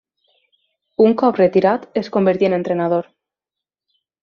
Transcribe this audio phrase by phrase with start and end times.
[1.07, 3.09] Un cop retirat es convertí en entrenador.